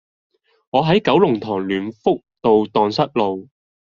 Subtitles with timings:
[0.71, 3.47] 我喺九龍塘聯福道盪失路